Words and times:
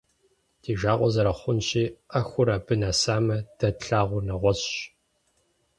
Ди 0.61 0.71
жагъуэ 0.79 1.09
зэрыхъунщи, 1.13 1.83
ӏэхур 2.11 2.49
абы 2.55 2.75
нэсамэ, 2.81 3.37
дэ 3.57 3.67
тлъагъур 3.79 4.23
нэгъуэщӏщ. 4.27 4.73